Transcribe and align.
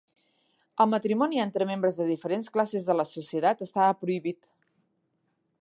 El 0.85 0.89
matrimoni 0.93 1.41
entre 1.43 1.67
membres 1.73 2.01
de 2.01 2.09
diferents 2.09 2.49
classes 2.57 2.89
de 2.91 2.97
la 3.01 3.07
societat 3.13 3.65
estava 3.67 4.03
prohibit. 4.03 4.55